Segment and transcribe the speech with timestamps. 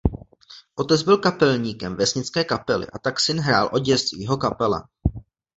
[0.75, 4.83] Otec byl kapelníkem vesnické kapely a tak syn hrál od dětství v jeho kapele.